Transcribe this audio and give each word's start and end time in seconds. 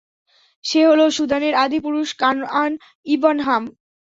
সে 0.65 0.79
হলো 0.85 1.05
সুদানের 1.17 1.53
আদি 1.63 1.79
পুরুষ 1.85 2.09
কানআন 2.21 2.71
ইবন 3.05 3.37
হাম। 3.39 3.63